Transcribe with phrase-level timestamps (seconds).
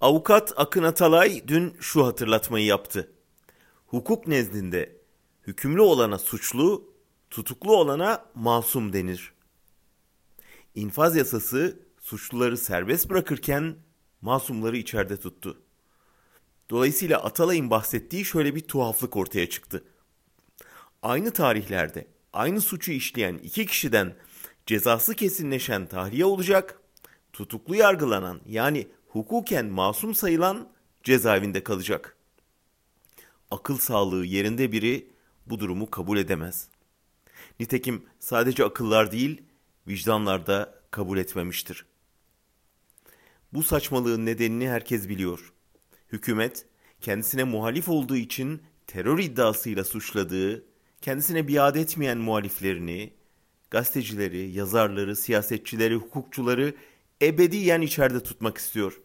[0.00, 3.12] Avukat Akın Atalay dün şu hatırlatmayı yaptı.
[3.86, 4.96] Hukuk nezdinde
[5.46, 6.92] hükümlü olana suçlu,
[7.30, 9.32] tutuklu olana masum denir.
[10.74, 13.76] İnfaz yasası suçluları serbest bırakırken
[14.20, 15.62] masumları içeride tuttu.
[16.70, 19.84] Dolayısıyla Atalay'ın bahsettiği şöyle bir tuhaflık ortaya çıktı.
[21.02, 24.14] Aynı tarihlerde aynı suçu işleyen iki kişiden
[24.66, 26.80] cezası kesinleşen tahliye olacak,
[27.32, 30.68] tutuklu yargılanan yani hukuken masum sayılan
[31.02, 32.16] cezaevinde kalacak.
[33.50, 35.10] Akıl sağlığı yerinde biri
[35.46, 36.68] bu durumu kabul edemez.
[37.60, 39.42] Nitekim sadece akıllar değil,
[39.88, 41.86] vicdanlar da kabul etmemiştir.
[43.52, 45.52] Bu saçmalığın nedenini herkes biliyor.
[46.12, 46.66] Hükümet
[47.00, 50.64] kendisine muhalif olduğu için terör iddiasıyla suçladığı,
[51.00, 53.12] kendisine biat etmeyen muhaliflerini,
[53.70, 56.74] gazetecileri, yazarları, siyasetçileri, hukukçuları
[57.22, 59.00] ebediyen içeride tutmak istiyor.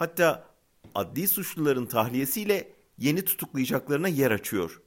[0.00, 0.44] Hatta
[0.94, 4.82] adli suçluların tahliyesiyle yeni tutuklayacaklarına yer açıyor.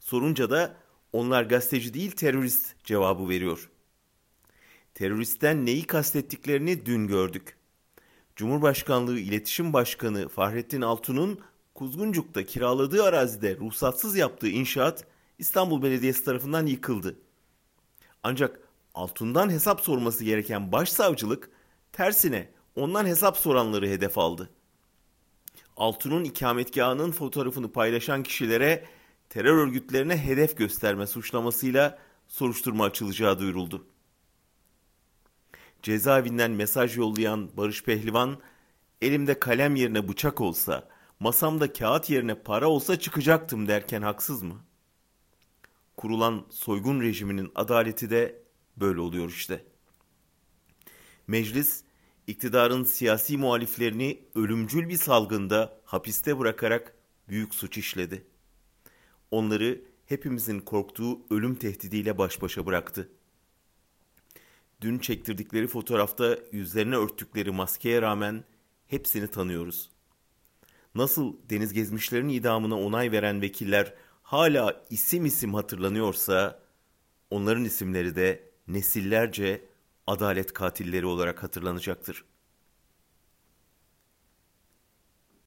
[0.00, 0.76] Sorunca da
[1.12, 3.70] onlar gazeteci değil terörist cevabı veriyor.
[4.94, 7.56] Teröristten neyi kastettiklerini dün gördük.
[8.36, 11.40] Cumhurbaşkanlığı İletişim Başkanı Fahrettin Altun'un
[11.74, 15.04] Kuzguncuk'ta kiraladığı arazide ruhsatsız yaptığı inşaat
[15.38, 17.16] İstanbul Belediyesi tarafından yıkıldı.
[18.22, 18.60] Ancak
[18.94, 21.50] Altun'dan hesap sorması gereken başsavcılık
[21.92, 24.50] tersine ondan hesap soranları hedef aldı.
[25.76, 28.84] Altun'un ikametgahının fotoğrafını paylaşan kişilere
[29.28, 33.86] terör örgütlerine hedef gösterme suçlamasıyla soruşturma açılacağı duyuruldu.
[35.82, 38.38] Cezaevinden mesaj yollayan Barış Pehlivan,
[39.00, 40.88] elimde kalem yerine bıçak olsa,
[41.20, 44.60] masamda kağıt yerine para olsa çıkacaktım derken haksız mı?
[45.96, 48.42] Kurulan soygun rejiminin adaleti de
[48.76, 49.64] böyle oluyor işte.
[51.26, 51.84] Meclis,
[52.26, 56.94] iktidarın siyasi muhaliflerini ölümcül bir salgında hapiste bırakarak
[57.28, 58.26] büyük suç işledi.
[59.30, 63.08] Onları hepimizin korktuğu ölüm tehdidiyle baş başa bıraktı.
[64.80, 68.44] Dün çektirdikleri fotoğrafta yüzlerine örttükleri maskeye rağmen
[68.86, 69.90] hepsini tanıyoruz.
[70.94, 76.62] Nasıl deniz gezmişlerin idamına onay veren vekiller hala isim isim hatırlanıyorsa
[77.30, 79.64] onların isimleri de nesillerce
[80.06, 82.24] adalet katilleri olarak hatırlanacaktır.